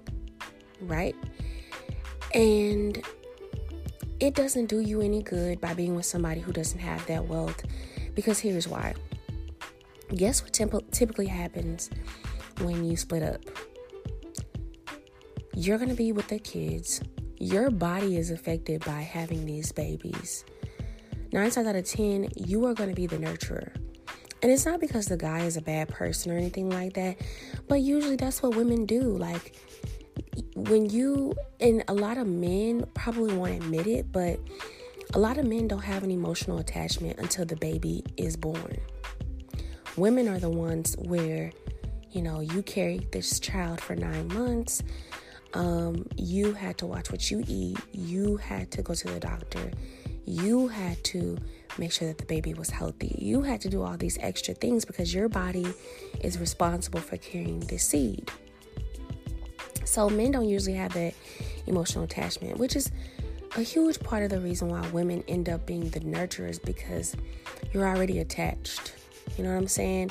right? 0.81 1.17
And 2.35 3.03
it 4.21 4.35
doesn't 4.35 4.67
do 4.67 4.81
you 4.81 5.01
any 5.01 5.23
good 5.23 5.61
by 5.61 5.75
being 5.75 5.95
with 5.95 6.07
somebody 6.07 6.41
who 6.41 6.53
doesn't 6.53 6.79
have 6.79 7.05
that 7.07 7.27
wealth 7.27 7.63
because 8.15 8.39
here's 8.41 8.67
why. 8.67 8.95
Guess 10.15 10.43
what 10.43 10.53
temp- 10.53 10.91
typically 10.91 11.27
happens 11.27 11.91
when 12.61 12.85
you 12.85 12.97
split 12.97 13.23
up? 13.23 13.41
You're 15.55 15.79
going 15.79 15.91
to 15.91 15.95
be 15.95 16.13
with 16.13 16.29
the 16.29 16.39
kids. 16.39 17.01
Your 17.39 17.71
body 17.71 18.17
is 18.17 18.31
affected 18.31 18.85
by 18.85 19.03
having 19.03 19.45
these 19.45 19.71
babies. 19.71 20.45
Nine 21.33 21.51
times 21.51 21.67
out 21.69 21.77
of 21.77 21.85
ten, 21.85 22.29
you 22.37 22.65
are 22.67 22.75
going 22.75 22.89
to 22.89 22.97
be 22.97 23.07
the 23.07 23.19
nurturer. 23.19 23.75
And 24.43 24.51
it's 24.51 24.65
not 24.65 24.81
because 24.81 25.07
the 25.07 25.17
guy 25.17 25.41
is 25.41 25.57
a 25.57 25.61
bad 25.61 25.89
person 25.89 26.33
or 26.33 26.37
anything 26.37 26.71
like 26.71 26.95
that, 26.95 27.17
but 27.67 27.81
usually 27.81 28.17
that's 28.17 28.43
what 28.43 28.57
women 28.57 28.87
do. 28.87 29.03
Like, 29.03 29.57
when 30.65 30.91
you 30.91 31.35
and 31.61 31.85
a 31.89 31.95
lot 31.95 32.19
of 32.19 32.27
men 32.27 32.85
probably 32.95 33.35
won't 33.35 33.63
admit 33.63 33.87
it, 33.87 34.11
but 34.11 34.41
a 35.15 35.19
lot 35.19 35.39
of 35.39 35.47
men 35.47 35.69
don't 35.69 35.85
have 35.85 36.03
an 36.03 36.11
emotional 36.11 36.59
attachment 36.59 37.19
until 37.19 37.45
the 37.45 37.57
baby 37.57 38.05
is 38.17 38.37
born. 38.37 38.79
Women 39.97 40.29
are 40.29 40.39
the 40.39 40.51
ones 40.51 40.97
where, 40.99 41.53
you 42.11 42.23
know, 42.23 42.41
you 42.41 42.63
carry 42.63 43.07
this 43.13 43.41
child 43.41 43.81
for 43.81 43.97
nine 43.97 44.29
months. 44.29 44.83
Um, 45.55 46.07
you 46.17 46.53
had 46.53 46.77
to 46.79 46.87
watch 46.87 47.11
what 47.11 47.31
you 47.31 47.43
eat. 47.47 47.79
You 47.93 48.37
had 48.37 48.71
to 48.73 48.83
go 48.83 48.95
to 48.95 49.07
the 49.09 49.21
doctor. 49.21 49.71
You 50.25 50.69
had 50.69 51.03
to 51.05 51.39
make 51.79 51.93
sure 51.93 52.07
that 52.09 52.19
the 52.19 52.27
baby 52.27 52.53
was 52.53 52.69
healthy. 52.69 53.17
You 53.19 53.43
had 53.43 53.61
to 53.63 53.71
do 53.71 53.83
all 53.83 53.97
these 53.97 54.19
extra 54.21 54.53
things 54.53 54.85
because 54.85 55.15
your 55.15 55.29
body 55.29 55.67
is 56.21 56.39
responsible 56.39 57.01
for 57.01 57.17
carrying 57.17 57.61
the 57.61 57.79
seed. 57.79 58.31
So 59.89 60.11
men 60.11 60.33
don't 60.33 60.49
usually 60.49 60.77
have 60.77 60.93
that 60.93 61.15
emotional 61.67 62.05
attachment, 62.05 62.59
which 62.59 62.77
is 62.77 62.91
a 63.57 63.63
huge 63.63 63.99
part 64.01 64.23
of 64.23 64.29
the 64.29 64.39
reason 64.39 64.69
why 64.69 64.87
women 64.91 65.25
end 65.29 65.49
up 65.49 65.65
being 65.65 65.89
the 65.89 66.01
nurturers 66.01 66.63
because 66.63 67.17
you're 67.73 67.89
already 67.89 68.19
attached. 68.19 68.93
You 69.37 69.45
know 69.45 69.51
what 69.51 69.57
I'm 69.57 69.69
saying? 69.69 70.11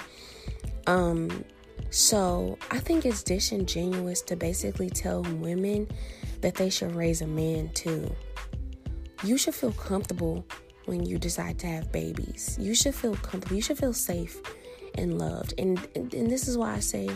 Um 0.88 1.46
so 1.92 2.58
I 2.72 2.80
think 2.80 3.06
it's 3.06 3.22
disingenuous 3.22 4.22
to 4.24 4.36
basically 4.36 4.90
tell 4.90 5.22
women 5.22 5.88
that 6.42 6.56
they 6.56 6.72
should 6.72 6.96
raise 6.96 7.22
a 7.22 7.28
man 7.28 7.70
too. 7.70 8.14
You 9.24 9.38
should 9.38 9.56
feel 9.56 9.74
comfortable 9.74 10.44
when 10.86 11.06
you 11.06 11.20
decide 11.20 11.60
to 11.60 11.68
have 11.68 11.92
babies. 11.92 12.58
You 12.60 12.74
should 12.74 12.96
feel 12.96 13.16
comfortable. 13.16 13.56
You 13.56 13.62
should 13.62 13.78
feel 13.78 13.94
safe 13.94 14.42
and 14.98 15.20
loved. 15.20 15.54
And 15.60 15.88
and, 15.96 16.12
and 16.16 16.32
this 16.32 16.48
is 16.48 16.58
why 16.58 16.74
I 16.74 16.80
say 16.80 17.10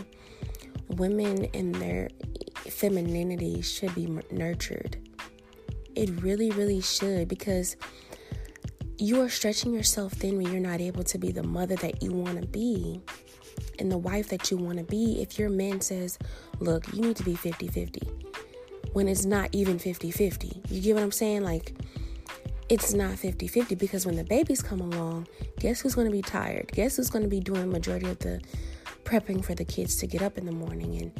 women 0.88 1.44
in 1.46 1.72
their 1.72 2.08
femininity 2.70 3.62
should 3.62 3.94
be 3.94 4.06
nurtured. 4.30 4.96
It 5.94 6.10
really, 6.22 6.50
really 6.50 6.80
should 6.80 7.28
because 7.28 7.76
you 8.98 9.20
are 9.20 9.28
stretching 9.28 9.74
yourself 9.74 10.12
thin 10.12 10.36
when 10.36 10.52
you're 10.52 10.60
not 10.60 10.80
able 10.80 11.04
to 11.04 11.18
be 11.18 11.32
the 11.32 11.42
mother 11.42 11.76
that 11.76 12.02
you 12.02 12.12
want 12.12 12.40
to 12.40 12.46
be 12.46 13.00
and 13.78 13.90
the 13.90 13.98
wife 13.98 14.28
that 14.28 14.50
you 14.50 14.56
want 14.56 14.78
to 14.78 14.84
be 14.84 15.20
if 15.20 15.38
your 15.38 15.50
man 15.50 15.80
says, 15.80 16.18
Look, 16.60 16.92
you 16.94 17.02
need 17.02 17.16
to 17.16 17.24
be 17.24 17.34
50 17.34 17.68
50 17.68 18.00
when 18.92 19.08
it's 19.08 19.24
not 19.24 19.48
even 19.52 19.78
50 19.78 20.10
50. 20.10 20.62
You 20.68 20.80
get 20.80 20.94
what 20.94 21.02
I'm 21.02 21.12
saying? 21.12 21.42
Like, 21.42 21.74
it's 22.68 22.94
not 22.94 23.18
50 23.18 23.48
50 23.48 23.74
because 23.74 24.06
when 24.06 24.16
the 24.16 24.24
babies 24.24 24.62
come 24.62 24.80
along, 24.80 25.26
guess 25.58 25.80
who's 25.80 25.94
going 25.94 26.06
to 26.06 26.12
be 26.12 26.22
tired? 26.22 26.70
Guess 26.72 26.96
who's 26.96 27.10
going 27.10 27.22
to 27.22 27.28
be 27.28 27.40
doing 27.40 27.70
majority 27.70 28.08
of 28.08 28.18
the 28.20 28.40
prepping 29.04 29.44
for 29.44 29.54
the 29.54 29.64
kids 29.64 29.96
to 29.96 30.06
get 30.06 30.22
up 30.22 30.38
in 30.38 30.46
the 30.46 30.52
morning 30.52 30.96
and 30.96 31.12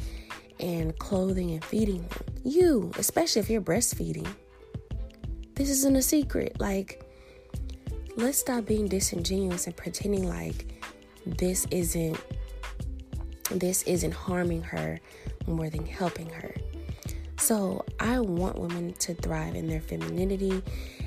and 0.59 0.97
clothing 0.99 1.51
and 1.51 1.63
feeding 1.63 2.07
them? 2.07 2.23
You, 2.43 2.91
especially 2.97 3.41
if 3.41 3.49
you're 3.49 3.61
breastfeeding. 3.61 4.27
This 5.55 5.69
isn't 5.69 5.95
a 5.95 6.01
secret. 6.01 6.59
Like, 6.59 7.03
let's 8.15 8.37
stop 8.37 8.65
being 8.65 8.87
disingenuous 8.87 9.67
and 9.67 9.75
pretending 9.75 10.27
like 10.27 10.81
this 11.25 11.65
isn't 11.71 12.19
this 13.51 13.83
isn't 13.83 14.13
harming 14.13 14.63
her 14.63 14.99
more 15.47 15.69
than 15.69 15.85
helping 15.85 16.29
her. 16.29 16.53
So 17.37 17.85
I 17.99 18.19
want 18.19 18.57
women 18.57 18.93
to 18.99 19.13
thrive 19.13 19.55
in 19.55 19.67
their 19.67 19.81
femininity. 19.81 20.63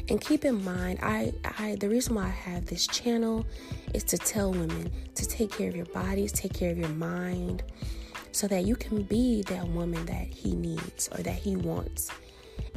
And 0.08 0.20
keep 0.20 0.44
in 0.44 0.62
mind, 0.62 0.98
I, 1.02 1.32
I 1.58 1.76
the 1.80 1.88
reason 1.88 2.14
why 2.14 2.26
I 2.26 2.28
have 2.28 2.66
this 2.66 2.86
channel 2.86 3.46
is 3.94 4.04
to 4.04 4.18
tell 4.18 4.52
women 4.52 4.92
to 5.14 5.26
take 5.26 5.50
care 5.50 5.68
of 5.68 5.74
your 5.74 5.86
bodies, 5.86 6.32
take 6.32 6.52
care 6.52 6.70
of 6.70 6.78
your 6.78 6.90
mind, 6.90 7.62
so 8.36 8.46
that 8.48 8.64
you 8.64 8.76
can 8.76 9.02
be 9.02 9.42
that 9.42 9.66
woman 9.68 10.04
that 10.06 10.26
he 10.26 10.54
needs 10.54 11.08
or 11.12 11.22
that 11.22 11.34
he 11.34 11.56
wants. 11.56 12.10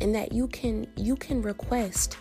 And 0.02 0.16
that 0.16 0.32
you 0.32 0.48
can 0.48 0.88
you 0.96 1.16
can 1.16 1.42
request 1.42 2.18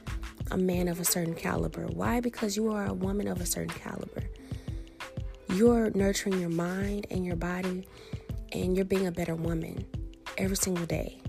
a 0.50 0.56
man 0.56 0.88
of 0.88 0.98
a 1.00 1.04
certain 1.04 1.34
caliber. 1.34 1.86
Why? 1.86 2.20
Because 2.20 2.56
you 2.56 2.72
are 2.72 2.86
a 2.86 2.94
woman 2.94 3.28
of 3.28 3.40
a 3.40 3.46
certain 3.46 3.74
caliber 3.74 4.24
you're 5.54 5.90
nurturing 5.90 6.38
your 6.40 6.50
mind 6.50 7.06
and 7.10 7.24
your 7.24 7.36
body 7.36 7.86
and 8.52 8.76
you're 8.76 8.84
being 8.84 9.06
a 9.06 9.12
better 9.12 9.34
woman 9.34 9.84
every 10.36 10.56
single 10.56 10.86
day. 10.86 11.20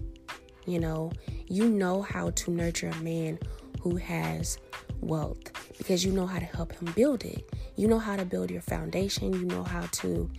You 0.65 0.79
know, 0.79 1.11
you 1.47 1.69
know 1.69 2.01
how 2.01 2.31
to 2.31 2.51
nurture 2.51 2.89
a 2.89 2.95
man 2.97 3.39
who 3.81 3.95
has 3.95 4.57
wealth 5.01 5.51
because 5.77 6.05
you 6.05 6.11
know 6.11 6.25
how 6.25 6.39
to 6.39 6.45
help 6.45 6.73
him 6.73 6.91
build 6.93 7.23
it. 7.23 7.49
You 7.75 7.87
know 7.87 7.99
how 7.99 8.15
to 8.15 8.25
build 8.25 8.51
your 8.51 8.61
foundation. 8.61 9.33
You 9.33 9.45
know 9.45 9.63
how 9.63 9.87
to 9.91 10.29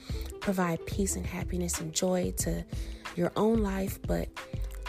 provide 0.41 0.85
peace 0.87 1.17
and 1.17 1.27
happiness 1.27 1.81
and 1.81 1.93
joy 1.93 2.33
to 2.39 2.65
your 3.17 3.33
own 3.37 3.59
life, 3.59 3.99
but 4.07 4.29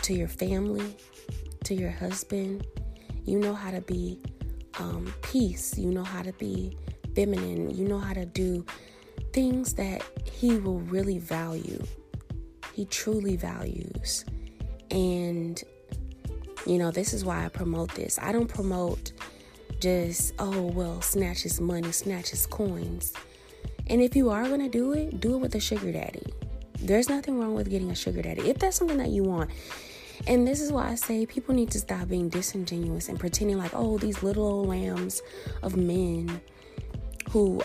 to 0.04 0.14
your 0.14 0.28
family, 0.28 0.96
to 1.64 1.76
your 1.76 1.92
husband. 1.92 2.66
You 3.26 3.40
know 3.40 3.54
how 3.54 3.72
to 3.72 3.82
be 3.82 4.20
um, 4.80 5.14
peace. 5.22 5.78
You 5.78 5.92
know 5.92 6.04
how 6.04 6.22
to 6.22 6.34
be 6.34 6.78
feminine. 7.16 7.70
You 7.72 7.88
know 7.88 8.00
how 8.00 8.14
to 8.14 8.26
do 8.26 8.66
things 9.34 9.74
that 9.74 10.04
he 10.32 10.58
will 10.58 10.80
really 10.80 11.20
value. 11.20 11.82
He 12.74 12.86
truly 12.86 13.36
values. 13.36 14.26
And, 14.90 15.62
you 16.66 16.78
know, 16.78 16.92
this 16.92 17.14
is 17.14 17.24
why 17.24 17.46
I 17.46 17.50
promote 17.50 17.94
this. 17.94 18.20
I 18.22 18.32
don't 18.32 18.48
promote 18.48 19.14
just, 19.82 20.34
oh, 20.40 20.62
well, 20.62 21.02
snatch 21.02 21.42
his 21.42 21.60
money, 21.60 21.92
snatch 21.92 22.30
his 22.30 22.46
coins. 22.46 23.14
And 23.88 24.02
if 24.02 24.16
you 24.16 24.30
are 24.30 24.46
going 24.46 24.62
to 24.62 24.70
do 24.70 24.94
it, 24.94 25.20
do 25.20 25.36
it 25.36 25.40
with 25.40 25.56
a 25.56 25.60
sugar 25.60 25.92
daddy. 25.92 26.24
There's 26.80 27.10
nothing 27.10 27.40
wrong 27.40 27.54
with 27.54 27.70
getting 27.70 27.92
a 27.92 27.96
sugar 27.96 28.22
daddy 28.22 28.50
if 28.50 28.58
that's 28.58 28.78
something 28.78 28.98
that 28.98 29.10
you 29.10 29.24
want. 29.24 29.50
And 30.28 30.48
this 30.48 30.62
is 30.62 30.72
why 30.72 30.90
I 30.90 30.96
say 30.96 31.26
people 31.26 31.56
need 31.56 31.72
to 31.72 31.80
stop 31.80 32.08
being 32.08 32.30
disingenuous 32.30 33.10
and 33.10 33.20
pretending 33.20 33.58
like, 33.58 33.72
oh, 33.74 33.98
these 33.98 34.22
little 34.24 34.46
old 34.46 34.70
lambs 34.70 35.22
of 35.64 35.76
men 35.76 36.42
who 37.32 37.62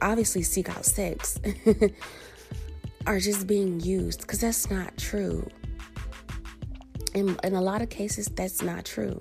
obviously 0.00 0.42
seek 0.42 0.68
out 0.70 0.84
sex 0.84 1.38
are 3.06 3.18
just 3.18 3.46
being 3.46 3.80
used 3.80 4.22
because 4.22 4.40
that's 4.40 4.70
not 4.70 4.96
true. 4.96 5.48
In, 7.14 7.36
in 7.44 7.54
a 7.54 7.60
lot 7.60 7.82
of 7.82 7.90
cases, 7.90 8.26
that's 8.28 8.62
not 8.62 8.84
true. 8.84 9.20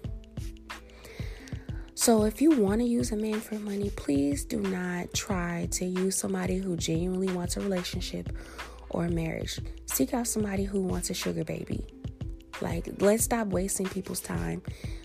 So, 2.09 2.23
if 2.23 2.41
you 2.41 2.49
want 2.49 2.81
to 2.81 2.87
use 2.87 3.11
a 3.11 3.15
man 3.15 3.39
for 3.39 3.53
money, 3.59 3.91
please 3.91 4.43
do 4.43 4.59
not 4.59 5.13
try 5.13 5.67
to 5.73 5.85
use 5.85 6.15
somebody 6.15 6.57
who 6.57 6.75
genuinely 6.75 7.31
wants 7.31 7.55
a 7.55 7.61
relationship 7.61 8.35
or 8.89 9.05
a 9.05 9.11
marriage. 9.11 9.59
Seek 9.85 10.15
out 10.15 10.25
somebody 10.25 10.63
who 10.63 10.81
wants 10.81 11.11
a 11.11 11.13
sugar 11.13 11.43
baby. 11.43 11.85
Like, 12.61 12.89
let's 12.97 13.25
stop 13.25 13.49
wasting 13.49 13.87
people's 13.87 14.21
time. 14.21 14.63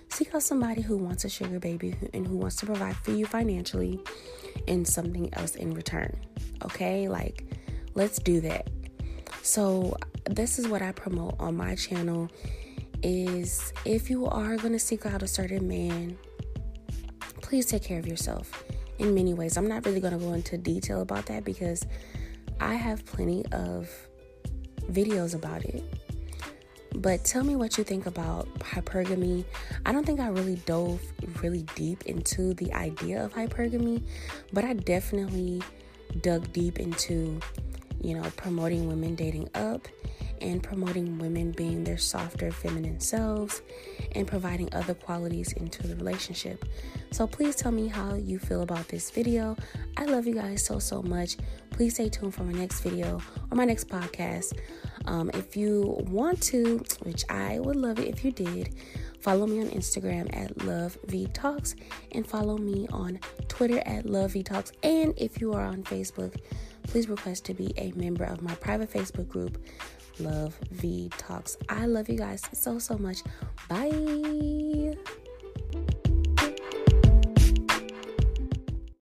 Seek 0.08 0.34
out 0.34 0.44
somebody 0.44 0.80
who 0.80 0.96
wants 0.96 1.26
a 1.26 1.28
sugar 1.28 1.58
baby 1.58 1.94
and 2.14 2.26
who 2.26 2.38
wants 2.38 2.56
to 2.56 2.64
provide 2.64 2.96
for 2.96 3.10
you 3.10 3.26
financially 3.26 4.00
and 4.66 4.88
something 4.88 5.28
else 5.34 5.56
in 5.56 5.74
return. 5.74 6.18
Okay? 6.64 7.10
Like, 7.10 7.44
let's 7.92 8.18
do 8.18 8.40
that. 8.40 8.70
So, 9.42 9.98
this 10.24 10.58
is 10.58 10.68
what 10.68 10.80
I 10.80 10.92
promote 10.92 11.34
on 11.38 11.54
my 11.54 11.74
channel 11.74 12.30
is 13.02 13.74
if 13.84 14.08
you 14.08 14.24
are 14.24 14.56
going 14.56 14.72
to 14.72 14.78
seek 14.78 15.04
out 15.04 15.22
a 15.22 15.28
certain 15.28 15.68
man, 15.68 16.16
please 17.44 17.66
take 17.66 17.82
care 17.82 17.98
of 17.98 18.06
yourself 18.06 18.64
in 18.98 19.14
many 19.14 19.34
ways. 19.34 19.58
I'm 19.58 19.68
not 19.68 19.84
really 19.84 20.00
going 20.00 20.18
to 20.18 20.18
go 20.18 20.32
into 20.32 20.56
detail 20.56 21.02
about 21.02 21.26
that 21.26 21.44
because 21.44 21.86
I 22.58 22.74
have 22.74 23.04
plenty 23.04 23.44
of 23.52 23.90
videos 24.90 25.34
about 25.34 25.62
it. 25.64 25.84
But 26.94 27.22
tell 27.24 27.44
me 27.44 27.54
what 27.54 27.76
you 27.76 27.84
think 27.84 28.06
about 28.06 28.48
hypergamy. 28.60 29.44
I 29.84 29.92
don't 29.92 30.06
think 30.06 30.20
I 30.20 30.28
really 30.28 30.56
dove 30.64 31.02
really 31.42 31.66
deep 31.74 32.06
into 32.06 32.54
the 32.54 32.72
idea 32.72 33.22
of 33.22 33.34
hypergamy, 33.34 34.02
but 34.54 34.64
I 34.64 34.72
definitely 34.72 35.60
dug 36.22 36.50
deep 36.52 36.78
into, 36.80 37.40
you 38.04 38.14
know, 38.14 38.30
promoting 38.36 38.86
women 38.86 39.14
dating 39.14 39.48
up 39.54 39.88
and 40.40 40.62
promoting 40.62 41.18
women 41.18 41.52
being 41.52 41.84
their 41.84 41.96
softer 41.96 42.52
feminine 42.52 43.00
selves 43.00 43.62
and 44.12 44.26
providing 44.26 44.68
other 44.74 44.92
qualities 44.92 45.52
into 45.54 45.86
the 45.86 45.96
relationship. 45.96 46.64
So 47.12 47.26
please 47.26 47.56
tell 47.56 47.72
me 47.72 47.88
how 47.88 48.14
you 48.14 48.38
feel 48.38 48.62
about 48.62 48.88
this 48.88 49.10
video. 49.10 49.56
I 49.96 50.04
love 50.04 50.26
you 50.26 50.34
guys 50.34 50.64
so 50.64 50.78
so 50.78 51.02
much. 51.02 51.38
Please 51.70 51.94
stay 51.94 52.08
tuned 52.08 52.34
for 52.34 52.44
my 52.44 52.52
next 52.52 52.80
video 52.82 53.20
or 53.50 53.56
my 53.56 53.64
next 53.64 53.88
podcast. 53.88 54.58
Um, 55.06 55.30
if 55.32 55.56
you 55.56 55.96
want 56.08 56.42
to, 56.44 56.84
which 57.02 57.24
I 57.30 57.58
would 57.60 57.76
love 57.76 57.98
it 57.98 58.08
if 58.08 58.24
you 58.24 58.30
did, 58.30 58.74
follow 59.20 59.46
me 59.46 59.60
on 59.60 59.68
Instagram 59.70 60.34
at 60.36 60.64
Love 60.64 60.98
V 61.06 61.26
Talks 61.28 61.74
and 62.12 62.26
follow 62.26 62.58
me 62.58 62.86
on 62.92 63.18
Twitter 63.48 63.82
at 63.86 64.06
Love 64.06 64.32
V 64.32 64.42
Talks. 64.42 64.72
And 64.82 65.14
if 65.16 65.40
you 65.40 65.52
are 65.54 65.64
on 65.64 65.82
Facebook, 65.84 66.34
please 66.84 67.08
request 67.08 67.44
to 67.46 67.54
be 67.54 67.72
a 67.76 67.92
member 67.92 68.24
of 68.24 68.42
my 68.42 68.54
private 68.56 68.90
Facebook 68.90 69.28
group, 69.28 69.58
Love 70.18 70.58
V 70.70 71.10
Talks. 71.18 71.56
I 71.68 71.86
love 71.86 72.08
you 72.08 72.18
guys 72.18 72.42
so, 72.52 72.78
so 72.78 72.96
much. 72.96 73.18
Bye. 73.68 74.94